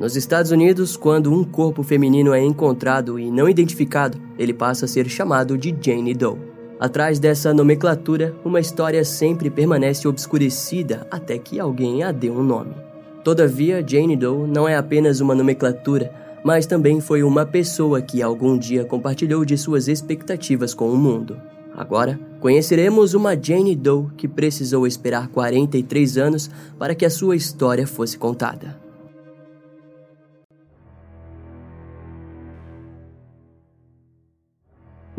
Nos 0.00 0.16
Estados 0.16 0.50
Unidos, 0.50 0.96
quando 0.96 1.30
um 1.30 1.44
corpo 1.44 1.82
feminino 1.82 2.32
é 2.32 2.42
encontrado 2.42 3.18
e 3.18 3.30
não 3.30 3.46
identificado, 3.46 4.16
ele 4.38 4.54
passa 4.54 4.86
a 4.86 4.88
ser 4.88 5.06
chamado 5.10 5.58
de 5.58 5.76
Jane 5.78 6.14
Doe. 6.14 6.38
Atrás 6.80 7.18
dessa 7.18 7.52
nomenclatura, 7.52 8.34
uma 8.42 8.58
história 8.58 9.04
sempre 9.04 9.50
permanece 9.50 10.08
obscurecida 10.08 11.06
até 11.10 11.36
que 11.36 11.60
alguém 11.60 12.02
a 12.02 12.12
dê 12.12 12.30
um 12.30 12.42
nome. 12.42 12.74
Todavia, 13.22 13.84
Jane 13.86 14.16
Doe 14.16 14.48
não 14.48 14.66
é 14.66 14.74
apenas 14.74 15.20
uma 15.20 15.34
nomenclatura, 15.34 16.10
mas 16.42 16.64
também 16.64 16.98
foi 16.98 17.22
uma 17.22 17.44
pessoa 17.44 18.00
que 18.00 18.22
algum 18.22 18.56
dia 18.56 18.86
compartilhou 18.86 19.44
de 19.44 19.58
suas 19.58 19.86
expectativas 19.86 20.72
com 20.72 20.90
o 20.90 20.96
mundo. 20.96 21.36
Agora, 21.76 22.18
conheceremos 22.40 23.12
uma 23.12 23.36
Jane 23.36 23.76
Doe 23.76 24.06
que 24.16 24.26
precisou 24.26 24.86
esperar 24.86 25.28
43 25.28 26.16
anos 26.16 26.50
para 26.78 26.94
que 26.94 27.04
a 27.04 27.10
sua 27.10 27.36
história 27.36 27.86
fosse 27.86 28.16
contada. 28.16 28.88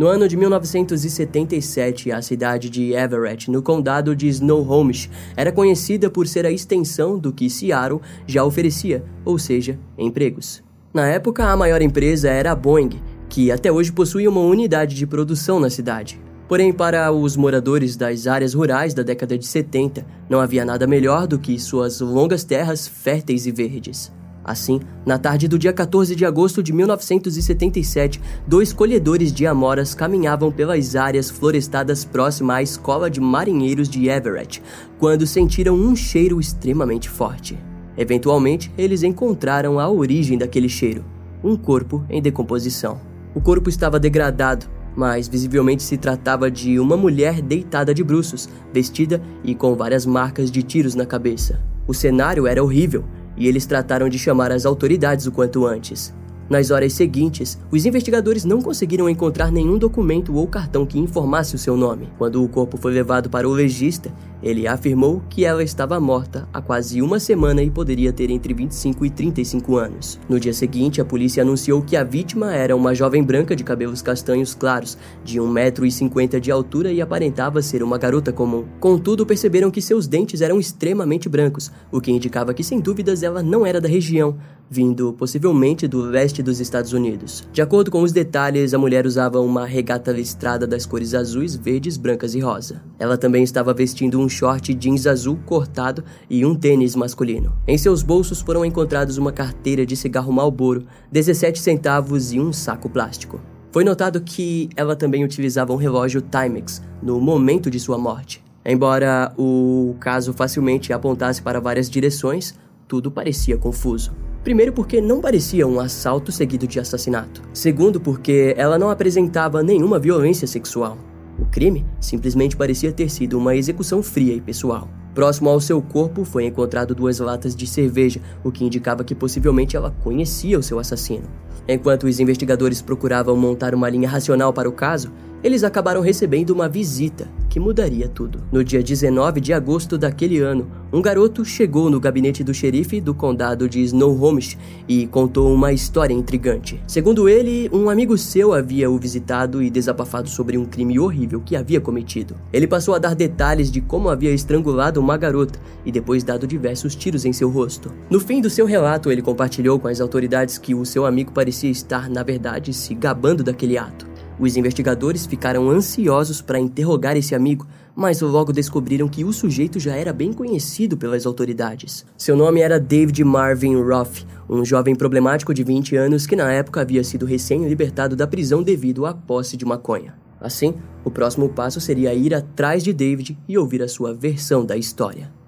No 0.01 0.07
ano 0.07 0.27
de 0.27 0.35
1977, 0.35 2.11
a 2.11 2.23
cidade 2.23 2.71
de 2.71 2.91
Everett, 2.91 3.51
no 3.51 3.61
condado 3.61 4.15
de 4.15 4.27
Snohomish, 4.29 5.11
era 5.37 5.51
conhecida 5.51 6.09
por 6.09 6.27
ser 6.27 6.43
a 6.43 6.49
extensão 6.49 7.19
do 7.19 7.31
que 7.31 7.47
Seattle 7.47 8.01
já 8.25 8.43
oferecia, 8.43 9.03
ou 9.23 9.37
seja, 9.37 9.77
empregos. 9.95 10.63
Na 10.91 11.05
época, 11.05 11.45
a 11.45 11.55
maior 11.55 11.83
empresa 11.83 12.31
era 12.31 12.51
a 12.51 12.55
Boeing, 12.55 12.99
que 13.29 13.51
até 13.51 13.71
hoje 13.71 13.91
possui 13.91 14.27
uma 14.27 14.41
unidade 14.41 14.95
de 14.95 15.05
produção 15.05 15.59
na 15.59 15.69
cidade. 15.69 16.20
Porém, 16.47 16.73
para 16.73 17.11
os 17.11 17.37
moradores 17.37 17.95
das 17.95 18.25
áreas 18.25 18.55
rurais 18.55 18.95
da 18.95 19.03
década 19.03 19.37
de 19.37 19.45
70, 19.45 20.03
não 20.27 20.39
havia 20.39 20.65
nada 20.65 20.87
melhor 20.87 21.27
do 21.27 21.37
que 21.37 21.59
suas 21.59 22.01
longas 22.01 22.43
terras 22.43 22.87
férteis 22.87 23.45
e 23.45 23.51
verdes. 23.51 24.11
Assim, 24.43 24.79
na 25.05 25.20
tarde 25.20 25.47
do 25.47 25.57
dia 25.57 25.71
14 25.71 26.15
de 26.15 26.25
agosto 26.25 26.63
de 26.63 26.73
1977, 26.73 28.20
dois 28.48 28.73
colhedores 28.73 29.31
de 29.31 29.45
amoras 29.45 29.93
caminhavam 29.93 30.51
pelas 30.51 30.95
áreas 30.95 31.29
florestadas 31.29 32.03
próximas 32.03 32.55
à 32.57 32.61
escola 32.63 33.09
de 33.09 33.21
marinheiros 33.21 33.87
de 33.87 34.09
Everett, 34.09 34.61
quando 34.98 35.27
sentiram 35.27 35.75
um 35.75 35.95
cheiro 35.95 36.39
extremamente 36.39 37.07
forte. 37.07 37.57
Eventualmente, 37.95 38.71
eles 38.77 39.03
encontraram 39.03 39.79
a 39.79 39.87
origem 39.87 40.37
daquele 40.37 40.70
cheiro: 40.70 41.05
um 41.43 41.55
corpo 41.55 42.03
em 42.09 42.21
decomposição. 42.21 42.99
O 43.35 43.41
corpo 43.41 43.70
estava 43.70 43.99
degradado, 43.99 44.65
mas 44.95 45.27
visivelmente 45.27 45.83
se 45.83 45.98
tratava 45.98 46.49
de 46.49 46.79
uma 46.79 46.98
mulher 46.98 47.41
deitada 47.41 47.93
de 47.93 48.03
bruços, 48.03 48.49
vestida 48.73 49.21
e 49.43 49.53
com 49.53 49.76
várias 49.76 50.05
marcas 50.05 50.49
de 50.49 50.63
tiros 50.63 50.95
na 50.95 51.05
cabeça. 51.05 51.61
O 51.87 51.93
cenário 51.93 52.48
era 52.48 52.63
horrível 52.63 53.05
e 53.37 53.48
eles 53.48 53.65
trataram 53.65 54.10
de 54.10 54.20
chamar 54.20 54.51
as 54.51 54.65
autoridades 54.65 55.26
o 55.26 55.32
quanto 55.32 55.65
antes. 55.65 56.13
Nas 56.52 56.70
horas 56.70 56.91
seguintes, 56.91 57.57
os 57.71 57.85
investigadores 57.85 58.44
não 58.44 58.62
conseguiram 58.62 59.10
encontrar 59.10 59.49
nenhum 59.54 59.77
documento 59.77 60.35
ou 60.35 60.46
cartão 60.46 60.85
que 60.85 60.99
informasse 60.99 61.55
o 61.55 61.57
seu 61.57 61.77
nome. 61.77 62.10
Quando 62.18 62.44
o 62.44 62.49
corpo 62.49 62.76
foi 62.76 62.91
levado 62.91 63.30
para 63.30 63.48
o 63.48 63.54
legista, 63.54 64.13
ele 64.44 64.68
afirmou 64.68 65.22
que 65.29 65.46
ela 65.46 65.63
estava 65.63 65.97
morta 65.97 66.46
há 66.52 66.62
quase 66.62 67.02
uma 67.02 67.22
semana 67.22 67.63
e 67.63 67.72
poderia 67.72 68.12
ter 68.12 68.29
entre 68.29 68.53
25 68.53 69.06
e 69.06 69.09
35 69.09 69.78
anos. 69.78 70.19
No 70.28 70.38
dia 70.41 70.52
seguinte, 70.52 71.00
a 71.00 71.06
polícia 71.06 71.41
anunciou 71.41 71.81
que 71.81 71.96
a 71.96 72.03
vítima 72.03 72.53
era 72.53 72.75
uma 72.75 72.94
jovem 72.94 73.24
branca 73.24 73.56
de 73.56 73.63
cabelos 73.63 74.02
castanhos 74.02 74.53
claros, 74.53 74.97
de 75.24 75.40
1,50m 75.40 76.38
de 76.38 76.52
altura 76.52 76.91
e 76.91 77.00
aparentava 77.00 77.62
ser 77.62 77.81
uma 77.81 77.97
garota 77.97 78.34
comum. 78.34 78.66
Contudo, 78.78 79.25
perceberam 79.25 79.72
que 79.72 79.81
seus 79.81 80.06
dentes 80.06 80.41
eram 80.41 80.59
extremamente 80.59 81.29
brancos, 81.29 81.72
o 81.90 82.02
que 82.02 82.12
indicava 82.12 82.53
que 82.53 82.62
sem 82.62 82.81
dúvidas 82.81 83.24
ela 83.24 83.41
não 83.41 83.66
era 83.66 83.79
da 83.79 83.88
região, 83.88 84.35
vindo 84.72 85.11
possivelmente 85.11 85.85
do 85.85 86.00
leste 86.00 86.41
dos 86.41 86.61
Estados 86.61 86.94
Unidos. 86.94 87.45
De 87.51 87.61
acordo 87.61 87.91
com 87.91 88.01
os 88.01 88.13
detalhes, 88.13 88.73
a 88.73 88.77
mulher 88.77 89.05
usava 89.05 89.41
uma 89.41 89.65
regata 89.65 90.13
listrada 90.13 90.65
das 90.65 90.85
cores 90.85 91.13
azuis, 91.13 91.57
verdes, 91.57 91.97
brancas 91.97 92.33
e 92.35 92.39
rosa. 92.39 92.81
Ela 92.97 93.17
também 93.17 93.43
estava 93.43 93.73
vestindo 93.73 94.17
um 94.17 94.29
short 94.29 94.73
jeans 94.73 95.05
azul 95.05 95.37
cortado 95.45 96.05
e 96.29 96.45
um 96.45 96.55
tênis 96.55 96.95
masculino. 96.95 97.53
Em 97.67 97.77
seus 97.77 98.01
bolsos 98.01 98.39
foram 98.39 98.63
encontrados 98.63 99.17
uma 99.17 99.33
carteira 99.33 99.85
de 99.85 99.97
cigarro 99.97 100.31
Marlboro, 100.31 100.85
17 101.11 101.59
centavos 101.59 102.31
e 102.31 102.39
um 102.39 102.53
saco 102.53 102.89
plástico. 102.89 103.41
Foi 103.73 103.83
notado 103.83 104.21
que 104.21 104.69
ela 104.77 104.95
também 104.95 105.25
utilizava 105.25 105.73
um 105.73 105.77
relógio 105.77 106.21
Timex 106.21 106.81
no 107.03 107.19
momento 107.19 107.69
de 107.69 107.79
sua 107.79 107.97
morte. 107.97 108.41
Embora 108.65 109.33
o 109.37 109.95
caso 109.99 110.31
facilmente 110.31 110.93
apontasse 110.93 111.41
para 111.41 111.59
várias 111.59 111.89
direções, 111.89 112.53
tudo 112.87 113.11
parecia 113.11 113.57
confuso. 113.57 114.13
Primeiro, 114.44 114.74
porque 114.74 115.00
não 115.00 115.22
parecia 115.22 115.68
um 115.68 115.79
assalto 115.79 116.31
seguido 116.31 116.66
de 116.68 116.79
assassinato. 116.79 117.44
Segundo, 117.53 118.02
porque 118.02 118.56
ela 118.57 118.78
não 118.78 118.90
apresentava 118.90 119.62
nenhuma 119.62 120.00
violência 120.00 120.47
sexual. 120.47 120.97
O 121.38 121.46
crime 121.46 121.85
simplesmente 122.00 122.57
parecia 122.57 122.91
ter 122.91 123.09
sido 123.09 123.38
uma 123.38 123.56
execução 123.56 124.02
fria 124.02 124.34
e 124.34 124.41
pessoal. 124.41 124.90
Próximo 125.13 125.50
ao 125.50 125.59
seu 125.59 125.81
corpo 125.81 126.24
foi 126.24 126.46
encontrado 126.46 126.96
duas 126.96 127.19
latas 127.19 127.56
de 127.56 127.68
cerveja, 127.68 128.22
o 128.44 128.52
que 128.52 128.63
indicava 128.63 129.03
que 129.03 129.13
possivelmente 129.13 129.75
ela 129.75 129.94
conhecia 130.03 130.58
o 130.58 130.63
seu 130.63 130.79
assassino. 130.79 131.25
Enquanto 131.68 132.06
os 132.06 132.19
investigadores 132.19 132.81
procuravam 132.81 133.35
montar 133.35 133.75
uma 133.75 133.90
linha 133.90 134.09
racional 134.09 134.53
para 134.53 134.69
o 134.69 134.72
caso, 134.72 135.12
eles 135.44 135.63
acabaram 135.63 136.02
recebendo 136.02 136.52
uma 136.52 136.69
visita 136.69 137.28
que 137.50 137.59
mudaria 137.59 138.07
tudo. 138.07 138.41
No 138.50 138.63
dia 138.63 138.81
19 138.81 139.41
de 139.41 139.52
agosto 139.52 139.97
daquele 139.97 140.40
ano, 140.40 140.72
um 140.94 141.02
garoto 141.02 141.44
chegou 141.44 141.90
no 141.90 142.00
gabinete 142.00 142.44
do 142.46 142.53
xerife 142.53 143.02
do 143.02 143.13
condado 143.13 143.68
de 143.68 143.81
Snohomish 143.81 144.57
e 144.88 145.06
contou 145.07 145.53
uma 145.53 145.74
história 145.74 146.13
intrigante. 146.13 146.81
Segundo 146.88 147.28
ele, 147.28 147.69
um 147.74 147.90
amigo 147.90 148.18
seu 148.18 148.53
havia 148.53 148.90
o 148.90 148.97
visitado 148.97 149.62
e 149.62 149.69
desabafado 149.69 150.29
sobre 150.29 150.57
um 150.57 150.66
crime 150.66 150.97
horrível 150.97 151.41
que 151.41 151.56
havia 151.56 151.81
cometido. 151.81 152.35
Ele 152.53 152.68
passou 152.68 152.96
a 152.96 153.00
dar 153.00 153.16
detalhes 153.16 153.69
de 153.69 153.81
como 153.81 154.09
havia 154.09 154.31
estrangulado 154.31 155.00
uma 155.00 155.18
garota 155.18 155.59
e 155.85 155.91
depois 155.91 156.23
dado 156.23 156.47
diversos 156.47 156.96
tiros 156.96 157.25
em 157.25 157.34
seu 157.34 157.50
rosto. 157.50 157.91
No 158.09 158.19
fim 158.19 158.40
do 158.40 158.50
seu 158.50 158.66
relato, 158.66 159.12
ele 159.12 159.22
compartilhou 159.22 159.78
com 159.78 159.90
as 159.90 160.00
autoridades 160.00 160.58
que 160.58 160.73
o 160.73 160.85
seu 160.85 161.06
amigo 161.06 161.34
parecia 161.34 161.69
estar, 161.69 162.09
na 162.09 162.23
verdade, 162.23 162.73
se 162.73 162.94
gabando 162.94 163.44
daquele 163.44 163.78
ato. 163.78 164.10
Os 164.41 164.57
investigadores 164.57 165.28
ficaram 165.28 165.69
ansiosos 165.69 166.41
para 166.41 166.59
interrogar 166.59 167.16
esse 167.16 167.35
amigo, 167.35 167.68
mas 167.96 168.22
logo 168.22 168.52
descobriram 168.52 169.07
que 169.07 169.24
o 169.24 169.31
sujeito 169.31 169.79
já 169.79 169.96
era 169.96 170.12
bem 170.12 170.34
conhecido 170.34 170.97
pelas 170.97 171.28
autoridades. 171.28 172.03
Seu 172.18 172.35
nome 172.35 172.59
era 172.59 172.79
David 172.79 173.24
Marvin 173.24 173.75
Roth, 173.75 174.25
um 174.50 174.66
jovem 174.66 174.96
problemático 174.96 175.53
de 175.53 175.63
20 175.63 175.96
anos 175.96 176.25
que 176.25 176.35
na 176.35 176.52
época 176.52 176.81
havia 176.81 177.03
sido 177.03 177.24
recém-libertado 177.24 178.16
da 178.16 178.25
prisão 178.25 178.63
devido 178.63 179.06
à 179.06 179.13
posse 179.13 179.56
de 179.56 179.63
maconha. 179.63 180.16
Assim, 180.40 180.73
o 181.06 181.12
próximo 181.12 181.47
passo 181.47 181.79
seria 181.79 182.12
ir 182.12 182.34
atrás 182.34 182.84
de 182.84 182.91
David 182.91 183.38
e 183.47 183.59
ouvir 183.59 183.84
a 183.84 183.88
sua 183.88 184.12
versão 184.12 184.66
da 184.66 184.75
história. 184.75 185.41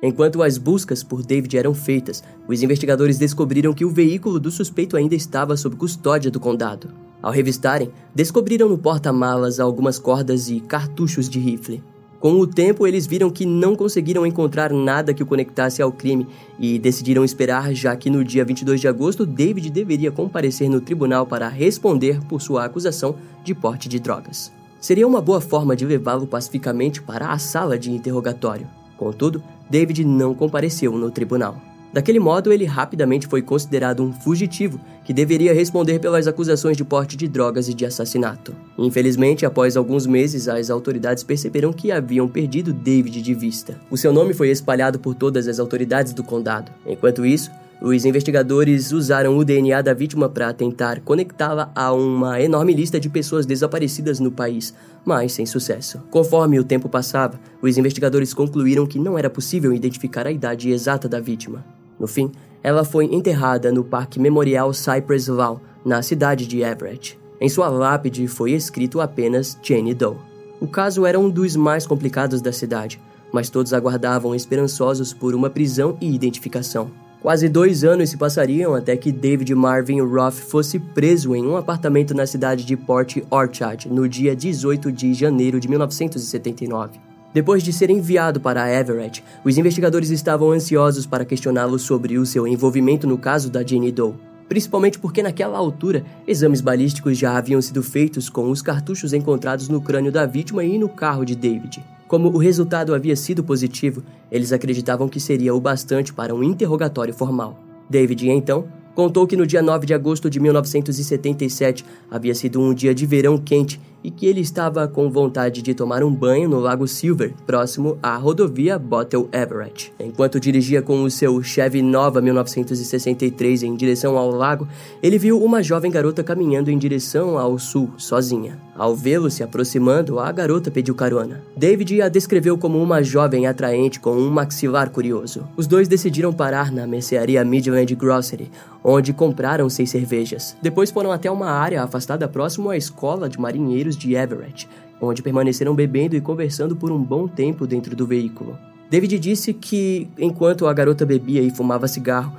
Enquanto 0.00 0.42
as 0.42 0.56
buscas 0.58 1.02
por 1.02 1.24
David 1.24 1.56
eram 1.56 1.74
feitas, 1.74 2.22
os 2.46 2.62
investigadores 2.62 3.18
descobriram 3.18 3.74
que 3.74 3.84
o 3.84 3.90
veículo 3.90 4.38
do 4.38 4.50
suspeito 4.50 4.96
ainda 4.96 5.16
estava 5.16 5.56
sob 5.56 5.74
custódia 5.74 6.30
do 6.30 6.38
condado. 6.38 6.88
Ao 7.20 7.32
revistarem, 7.32 7.90
descobriram 8.14 8.68
no 8.68 8.78
porta-malas 8.78 9.58
algumas 9.58 9.98
cordas 9.98 10.48
e 10.48 10.60
cartuchos 10.60 11.28
de 11.28 11.40
rifle. 11.40 11.82
Com 12.20 12.34
o 12.40 12.46
tempo, 12.46 12.86
eles 12.86 13.06
viram 13.06 13.30
que 13.30 13.44
não 13.44 13.74
conseguiram 13.74 14.26
encontrar 14.26 14.72
nada 14.72 15.14
que 15.14 15.22
o 15.22 15.26
conectasse 15.26 15.82
ao 15.82 15.90
crime 15.90 16.26
e 16.58 16.78
decidiram 16.78 17.24
esperar, 17.24 17.72
já 17.74 17.94
que 17.96 18.10
no 18.10 18.24
dia 18.24 18.44
22 18.44 18.80
de 18.80 18.88
agosto, 18.88 19.26
David 19.26 19.70
deveria 19.70 20.10
comparecer 20.12 20.68
no 20.68 20.80
tribunal 20.80 21.26
para 21.26 21.48
responder 21.48 22.20
por 22.28 22.40
sua 22.40 22.64
acusação 22.64 23.16
de 23.44 23.54
porte 23.54 23.88
de 23.88 23.98
drogas. 23.98 24.52
Seria 24.80 25.06
uma 25.06 25.20
boa 25.20 25.40
forma 25.40 25.74
de 25.74 25.84
levá-lo 25.84 26.26
pacificamente 26.26 27.02
para 27.02 27.30
a 27.30 27.38
sala 27.38 27.78
de 27.78 27.90
interrogatório. 27.90 28.66
Contudo, 28.98 29.42
David 29.70 30.04
não 30.04 30.34
compareceu 30.34 30.92
no 30.92 31.10
tribunal. 31.10 31.56
Daquele 31.90 32.20
modo, 32.20 32.52
ele 32.52 32.66
rapidamente 32.66 33.26
foi 33.26 33.40
considerado 33.40 34.02
um 34.02 34.12
fugitivo 34.12 34.78
que 35.04 35.14
deveria 35.14 35.54
responder 35.54 35.98
pelas 35.98 36.26
acusações 36.26 36.76
de 36.76 36.84
porte 36.84 37.16
de 37.16 37.26
drogas 37.26 37.66
e 37.66 37.72
de 37.72 37.86
assassinato. 37.86 38.54
Infelizmente, 38.76 39.46
após 39.46 39.74
alguns 39.74 40.06
meses, 40.06 40.48
as 40.48 40.68
autoridades 40.68 41.24
perceberam 41.24 41.72
que 41.72 41.90
haviam 41.90 42.28
perdido 42.28 42.74
David 42.74 43.22
de 43.22 43.32
vista. 43.32 43.80
O 43.90 43.96
seu 43.96 44.12
nome 44.12 44.34
foi 44.34 44.50
espalhado 44.50 44.98
por 44.98 45.14
todas 45.14 45.48
as 45.48 45.58
autoridades 45.58 46.12
do 46.12 46.22
condado. 46.22 46.70
Enquanto 46.86 47.24
isso, 47.24 47.50
os 47.80 48.04
investigadores 48.04 48.90
usaram 48.90 49.36
o 49.36 49.44
DNA 49.44 49.80
da 49.82 49.94
vítima 49.94 50.28
para 50.28 50.52
tentar 50.52 51.00
conectá-la 51.00 51.70
a 51.74 51.92
uma 51.92 52.40
enorme 52.40 52.74
lista 52.74 52.98
de 52.98 53.08
pessoas 53.08 53.46
desaparecidas 53.46 54.18
no 54.18 54.32
país, 54.32 54.74
mas 55.04 55.32
sem 55.32 55.46
sucesso. 55.46 56.00
Conforme 56.10 56.58
o 56.58 56.64
tempo 56.64 56.88
passava, 56.88 57.38
os 57.62 57.78
investigadores 57.78 58.34
concluíram 58.34 58.86
que 58.86 58.98
não 58.98 59.16
era 59.16 59.30
possível 59.30 59.72
identificar 59.72 60.26
a 60.26 60.32
idade 60.32 60.70
exata 60.70 61.08
da 61.08 61.20
vítima. 61.20 61.64
No 62.00 62.08
fim, 62.08 62.32
ela 62.64 62.84
foi 62.84 63.04
enterrada 63.04 63.70
no 63.70 63.84
Parque 63.84 64.18
Memorial 64.18 64.72
Cypress 64.74 65.28
Lawn, 65.28 65.58
na 65.84 66.02
cidade 66.02 66.46
de 66.46 66.60
Everett. 66.62 67.18
Em 67.40 67.48
sua 67.48 67.68
lápide 67.68 68.26
foi 68.26 68.52
escrito 68.52 69.00
apenas 69.00 69.56
Jane 69.62 69.94
Doe. 69.94 70.16
O 70.60 70.66
caso 70.66 71.06
era 71.06 71.18
um 71.18 71.30
dos 71.30 71.54
mais 71.54 71.86
complicados 71.86 72.42
da 72.42 72.52
cidade, 72.52 73.00
mas 73.32 73.48
todos 73.48 73.72
aguardavam 73.72 74.34
esperançosos 74.34 75.14
por 75.14 75.32
uma 75.32 75.48
prisão 75.48 75.96
e 76.00 76.12
identificação. 76.12 76.90
Quase 77.20 77.48
dois 77.48 77.82
anos 77.82 78.10
se 78.10 78.16
passariam 78.16 78.74
até 78.74 78.96
que 78.96 79.10
David 79.10 79.52
Marvin 79.52 80.00
Roth 80.00 80.34
fosse 80.34 80.78
preso 80.78 81.34
em 81.34 81.44
um 81.44 81.56
apartamento 81.56 82.14
na 82.14 82.24
cidade 82.24 82.64
de 82.64 82.76
Port 82.76 83.16
Orchard 83.28 83.88
no 83.88 84.08
dia 84.08 84.36
18 84.36 84.92
de 84.92 85.12
janeiro 85.14 85.58
de 85.58 85.68
1979. 85.68 87.00
Depois 87.34 87.64
de 87.64 87.72
ser 87.72 87.90
enviado 87.90 88.40
para 88.40 88.72
Everett, 88.72 89.24
os 89.44 89.58
investigadores 89.58 90.10
estavam 90.10 90.52
ansiosos 90.52 91.06
para 91.06 91.24
questioná-lo 91.24 91.76
sobre 91.76 92.18
o 92.18 92.24
seu 92.24 92.46
envolvimento 92.46 93.04
no 93.04 93.18
caso 93.18 93.50
da 93.50 93.66
Jane 93.66 93.90
Doe, 93.90 94.14
principalmente 94.48 94.98
porque 95.00 95.20
naquela 95.20 95.58
altura 95.58 96.04
exames 96.24 96.60
balísticos 96.60 97.18
já 97.18 97.36
haviam 97.36 97.60
sido 97.60 97.82
feitos 97.82 98.28
com 98.28 98.48
os 98.48 98.62
cartuchos 98.62 99.12
encontrados 99.12 99.68
no 99.68 99.80
crânio 99.80 100.12
da 100.12 100.24
vítima 100.24 100.62
e 100.62 100.78
no 100.78 100.88
carro 100.88 101.24
de 101.24 101.34
David. 101.34 101.82
Como 102.08 102.30
o 102.30 102.38
resultado 102.38 102.94
havia 102.94 103.14
sido 103.14 103.44
positivo, 103.44 104.02
eles 104.32 104.50
acreditavam 104.50 105.10
que 105.10 105.20
seria 105.20 105.54
o 105.54 105.60
bastante 105.60 106.10
para 106.10 106.34
um 106.34 106.42
interrogatório 106.42 107.12
formal. 107.12 107.62
David, 107.88 108.30
então, 108.30 108.64
contou 108.94 109.26
que 109.26 109.36
no 109.36 109.46
dia 109.46 109.60
9 109.60 109.86
de 109.86 109.92
agosto 109.92 110.30
de 110.30 110.40
1977 110.40 111.84
havia 112.10 112.34
sido 112.34 112.62
um 112.62 112.72
dia 112.72 112.94
de 112.94 113.04
verão 113.04 113.36
quente 113.36 113.78
e 114.02 114.10
que 114.10 114.24
ele 114.24 114.40
estava 114.40 114.88
com 114.88 115.10
vontade 115.10 115.60
de 115.60 115.74
tomar 115.74 116.02
um 116.02 116.10
banho 116.10 116.48
no 116.48 116.58
Lago 116.58 116.88
Silver, 116.88 117.34
próximo 117.46 117.98
à 118.02 118.16
rodovia 118.16 118.78
Bottle 118.78 119.28
Everett. 119.30 119.92
Enquanto 120.00 120.40
dirigia 120.40 120.80
com 120.80 121.02
o 121.02 121.10
seu 121.10 121.42
Chevy 121.42 121.82
Nova 121.82 122.22
1963 122.22 123.64
em 123.64 123.76
direção 123.76 124.16
ao 124.16 124.30
lago, 124.30 124.66
ele 125.02 125.18
viu 125.18 125.42
uma 125.42 125.62
jovem 125.62 125.90
garota 125.90 126.24
caminhando 126.24 126.70
em 126.70 126.78
direção 126.78 127.36
ao 127.36 127.58
sul, 127.58 127.90
sozinha. 127.98 128.58
Ao 128.78 128.94
vê-lo 128.94 129.28
se 129.28 129.42
aproximando, 129.42 130.20
a 130.20 130.30
garota 130.30 130.70
pediu 130.70 130.94
carona. 130.94 131.42
David 131.56 132.00
a 132.00 132.08
descreveu 132.08 132.56
como 132.56 132.80
uma 132.80 133.02
jovem 133.02 133.44
atraente 133.44 133.98
com 133.98 134.12
um 134.12 134.30
maxilar 134.30 134.88
curioso. 134.90 135.48
Os 135.56 135.66
dois 135.66 135.88
decidiram 135.88 136.32
parar 136.32 136.70
na 136.70 136.86
mercearia 136.86 137.44
Midland 137.44 137.92
Grocery, 137.96 138.48
onde 138.84 139.12
compraram 139.12 139.68
seis 139.68 139.90
cervejas. 139.90 140.56
Depois 140.62 140.92
foram 140.92 141.10
até 141.10 141.28
uma 141.28 141.50
área 141.50 141.82
afastada 141.82 142.28
próximo 142.28 142.70
à 142.70 142.76
escola 142.76 143.28
de 143.28 143.40
marinheiros 143.40 143.96
de 143.96 144.14
Everett, 144.14 144.68
onde 145.00 145.22
permaneceram 145.22 145.74
bebendo 145.74 146.14
e 146.14 146.20
conversando 146.20 146.76
por 146.76 146.92
um 146.92 147.02
bom 147.02 147.26
tempo 147.26 147.66
dentro 147.66 147.96
do 147.96 148.06
veículo. 148.06 148.56
David 148.88 149.18
disse 149.18 149.52
que, 149.52 150.06
enquanto 150.16 150.68
a 150.68 150.72
garota 150.72 151.04
bebia 151.04 151.42
e 151.42 151.50
fumava 151.50 151.88
cigarro, 151.88 152.32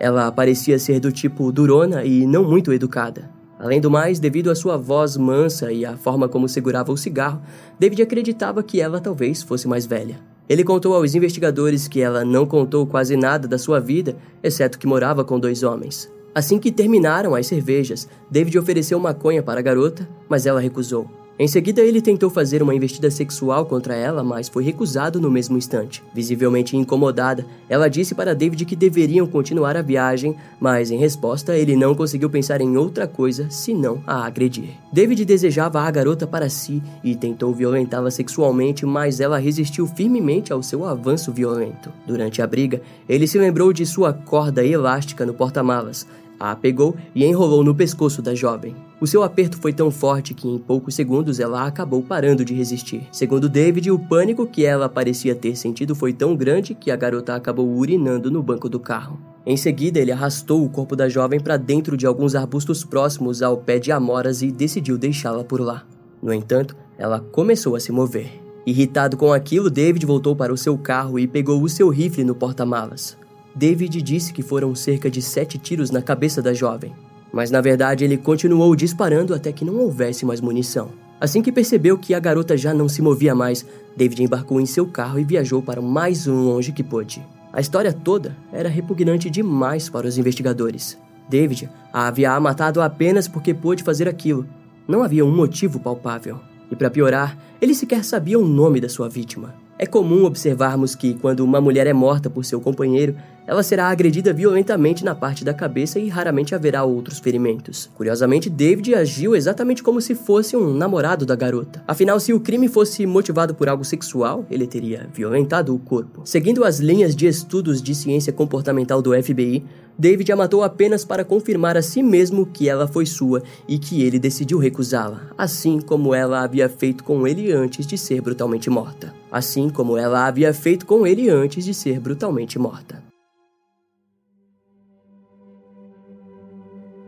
ela 0.00 0.32
parecia 0.32 0.76
ser 0.76 0.98
do 0.98 1.12
tipo 1.12 1.52
durona 1.52 2.04
e 2.04 2.26
não 2.26 2.42
muito 2.42 2.72
educada. 2.72 3.33
Além 3.58 3.80
do 3.80 3.90
mais, 3.90 4.18
devido 4.18 4.50
à 4.50 4.54
sua 4.54 4.76
voz 4.76 5.16
mansa 5.16 5.72
e 5.72 5.84
à 5.84 5.96
forma 5.96 6.28
como 6.28 6.48
segurava 6.48 6.92
o 6.92 6.96
cigarro, 6.96 7.40
David 7.78 8.02
acreditava 8.02 8.62
que 8.62 8.80
ela 8.80 9.00
talvez 9.00 9.42
fosse 9.42 9.68
mais 9.68 9.86
velha. 9.86 10.18
Ele 10.48 10.64
contou 10.64 10.94
aos 10.94 11.14
investigadores 11.14 11.88
que 11.88 12.00
ela 12.00 12.24
não 12.24 12.44
contou 12.44 12.86
quase 12.86 13.16
nada 13.16 13.48
da 13.48 13.56
sua 13.56 13.80
vida, 13.80 14.16
exceto 14.42 14.78
que 14.78 14.86
morava 14.86 15.24
com 15.24 15.40
dois 15.40 15.62
homens. 15.62 16.12
Assim 16.34 16.58
que 16.58 16.72
terminaram 16.72 17.34
as 17.34 17.46
cervejas, 17.46 18.08
David 18.30 18.58
ofereceu 18.58 18.98
maconha 18.98 19.42
para 19.42 19.60
a 19.60 19.62
garota, 19.62 20.06
mas 20.28 20.46
ela 20.46 20.60
recusou. 20.60 21.23
Em 21.36 21.48
seguida, 21.48 21.80
ele 21.80 22.00
tentou 22.00 22.30
fazer 22.30 22.62
uma 22.62 22.76
investida 22.76 23.10
sexual 23.10 23.66
contra 23.66 23.96
ela, 23.96 24.22
mas 24.22 24.48
foi 24.48 24.62
recusado 24.62 25.20
no 25.20 25.28
mesmo 25.28 25.58
instante. 25.58 26.00
Visivelmente 26.14 26.76
incomodada, 26.76 27.44
ela 27.68 27.88
disse 27.88 28.14
para 28.14 28.36
David 28.36 28.64
que 28.64 28.76
deveriam 28.76 29.26
continuar 29.26 29.76
a 29.76 29.82
viagem, 29.82 30.36
mas 30.60 30.92
em 30.92 30.96
resposta, 30.96 31.56
ele 31.56 31.74
não 31.74 31.92
conseguiu 31.92 32.30
pensar 32.30 32.60
em 32.60 32.76
outra 32.76 33.08
coisa 33.08 33.50
senão 33.50 34.00
a 34.06 34.24
agredir. 34.24 34.74
David 34.92 35.24
desejava 35.24 35.80
a 35.80 35.90
garota 35.90 36.24
para 36.24 36.48
si 36.48 36.80
e 37.02 37.16
tentou 37.16 37.52
violentá-la 37.52 38.12
sexualmente, 38.12 38.86
mas 38.86 39.18
ela 39.18 39.36
resistiu 39.36 39.88
firmemente 39.88 40.52
ao 40.52 40.62
seu 40.62 40.84
avanço 40.84 41.32
violento. 41.32 41.90
Durante 42.06 42.42
a 42.42 42.46
briga, 42.46 42.80
ele 43.08 43.26
se 43.26 43.38
lembrou 43.38 43.72
de 43.72 43.84
sua 43.84 44.12
corda 44.12 44.64
elástica 44.64 45.26
no 45.26 45.34
porta-malas 45.34 46.06
a 46.38 46.54
pegou 46.54 46.96
e 47.14 47.24
enrolou 47.24 47.62
no 47.62 47.74
pescoço 47.74 48.20
da 48.20 48.34
jovem. 48.34 48.74
O 49.00 49.06
seu 49.06 49.22
aperto 49.22 49.58
foi 49.58 49.72
tão 49.72 49.90
forte 49.90 50.34
que 50.34 50.48
em 50.48 50.58
poucos 50.58 50.94
segundos 50.94 51.38
ela 51.40 51.66
acabou 51.66 52.02
parando 52.02 52.44
de 52.44 52.54
resistir. 52.54 53.06
Segundo 53.12 53.48
David, 53.48 53.90
o 53.90 53.98
pânico 53.98 54.46
que 54.46 54.64
ela 54.64 54.88
parecia 54.88 55.34
ter 55.34 55.56
sentido 55.56 55.94
foi 55.94 56.12
tão 56.12 56.34
grande 56.34 56.74
que 56.74 56.90
a 56.90 56.96
garota 56.96 57.34
acabou 57.34 57.68
urinando 57.68 58.30
no 58.30 58.42
banco 58.42 58.68
do 58.68 58.80
carro. 58.80 59.18
Em 59.46 59.56
seguida, 59.56 60.00
ele 60.00 60.10
arrastou 60.10 60.64
o 60.64 60.70
corpo 60.70 60.96
da 60.96 61.08
jovem 61.08 61.38
para 61.38 61.58
dentro 61.58 61.96
de 61.96 62.06
alguns 62.06 62.34
arbustos 62.34 62.82
próximos 62.82 63.42
ao 63.42 63.58
pé 63.58 63.78
de 63.78 63.92
amoras 63.92 64.40
e 64.40 64.50
decidiu 64.50 64.96
deixá-la 64.96 65.44
por 65.44 65.60
lá. 65.60 65.84
No 66.22 66.32
entanto, 66.32 66.74
ela 66.96 67.20
começou 67.20 67.76
a 67.76 67.80
se 67.80 67.92
mover. 67.92 68.40
Irritado 68.66 69.18
com 69.18 69.30
aquilo, 69.30 69.68
David 69.68 70.06
voltou 70.06 70.34
para 70.34 70.52
o 70.52 70.56
seu 70.56 70.78
carro 70.78 71.18
e 71.18 71.26
pegou 71.26 71.62
o 71.62 71.68
seu 71.68 71.90
rifle 71.90 72.24
no 72.24 72.34
porta-malas. 72.34 73.18
David 73.54 74.02
disse 74.02 74.32
que 74.32 74.42
foram 74.42 74.74
cerca 74.74 75.10
de 75.10 75.22
sete 75.22 75.58
tiros 75.58 75.90
na 75.90 76.02
cabeça 76.02 76.42
da 76.42 76.52
jovem, 76.52 76.92
mas 77.32 77.50
na 77.50 77.60
verdade 77.60 78.04
ele 78.04 78.16
continuou 78.16 78.74
disparando 78.74 79.32
até 79.34 79.52
que 79.52 79.64
não 79.64 79.76
houvesse 79.78 80.26
mais 80.26 80.40
munição. 80.40 80.90
Assim 81.20 81.40
que 81.40 81.52
percebeu 81.52 81.96
que 81.96 82.12
a 82.12 82.20
garota 82.20 82.56
já 82.56 82.74
não 82.74 82.88
se 82.88 83.00
movia 83.00 83.34
mais, 83.34 83.64
David 83.96 84.24
embarcou 84.24 84.60
em 84.60 84.66
seu 84.66 84.86
carro 84.86 85.18
e 85.18 85.24
viajou 85.24 85.62
para 85.62 85.80
o 85.80 85.82
mais 85.82 86.26
longe 86.26 86.72
que 86.72 86.82
pôde. 86.82 87.24
A 87.52 87.60
história 87.60 87.92
toda 87.92 88.36
era 88.52 88.68
repugnante 88.68 89.30
demais 89.30 89.88
para 89.88 90.06
os 90.06 90.18
investigadores. 90.18 90.98
David 91.28 91.70
a 91.92 92.08
havia 92.08 92.38
matado 92.40 92.82
apenas 92.82 93.28
porque 93.28 93.54
pôde 93.54 93.84
fazer 93.84 94.08
aquilo. 94.08 94.46
Não 94.86 95.02
havia 95.02 95.24
um 95.24 95.34
motivo 95.34 95.78
palpável. 95.78 96.40
E 96.70 96.74
para 96.74 96.90
piorar, 96.90 97.38
ele 97.60 97.74
sequer 97.74 98.04
sabia 98.04 98.38
o 98.38 98.46
nome 98.46 98.80
da 98.80 98.88
sua 98.88 99.08
vítima. 99.08 99.54
É 99.76 99.86
comum 99.86 100.24
observarmos 100.24 100.94
que, 100.94 101.14
quando 101.14 101.40
uma 101.40 101.60
mulher 101.60 101.86
é 101.86 101.92
morta 101.92 102.30
por 102.30 102.44
seu 102.44 102.60
companheiro, 102.60 103.16
ela 103.44 103.62
será 103.62 103.88
agredida 103.88 104.32
violentamente 104.32 105.04
na 105.04 105.14
parte 105.14 105.44
da 105.44 105.52
cabeça 105.52 105.98
e 105.98 106.08
raramente 106.08 106.54
haverá 106.54 106.84
outros 106.84 107.18
ferimentos. 107.18 107.90
Curiosamente, 107.94 108.48
David 108.48 108.94
agiu 108.94 109.34
exatamente 109.34 109.82
como 109.82 110.00
se 110.00 110.14
fosse 110.14 110.56
um 110.56 110.72
namorado 110.72 111.26
da 111.26 111.34
garota. 111.34 111.82
Afinal, 111.88 112.20
se 112.20 112.32
o 112.32 112.40
crime 112.40 112.68
fosse 112.68 113.04
motivado 113.04 113.54
por 113.54 113.68
algo 113.68 113.84
sexual, 113.84 114.46
ele 114.48 114.66
teria 114.66 115.08
violentado 115.12 115.74
o 115.74 115.78
corpo. 115.78 116.22
Seguindo 116.24 116.64
as 116.64 116.78
linhas 116.78 117.14
de 117.14 117.26
estudos 117.26 117.82
de 117.82 117.94
ciência 117.94 118.32
comportamental 118.32 119.02
do 119.02 119.10
FBI, 119.20 119.64
David 119.96 120.32
a 120.32 120.36
matou 120.36 120.62
apenas 120.62 121.04
para 121.04 121.24
confirmar 121.24 121.76
a 121.76 121.82
si 121.82 122.02
mesmo 122.02 122.44
que 122.46 122.68
ela 122.68 122.88
foi 122.88 123.06
sua 123.06 123.42
e 123.68 123.78
que 123.78 124.02
ele 124.02 124.18
decidiu 124.18 124.58
recusá-la, 124.58 125.30
assim 125.38 125.80
como 125.80 126.12
ela 126.12 126.42
havia 126.42 126.68
feito 126.68 127.04
com 127.04 127.26
ele 127.26 127.52
antes 127.52 127.86
de 127.86 127.96
ser 127.96 128.20
brutalmente 128.20 128.68
morta. 128.68 129.14
Assim 129.30 129.70
como 129.70 129.96
ela 129.96 130.26
havia 130.26 130.52
feito 130.52 130.84
com 130.84 131.06
ele 131.06 131.30
antes 131.30 131.64
de 131.64 131.72
ser 131.72 132.00
brutalmente 132.00 132.58
morta. 132.58 133.02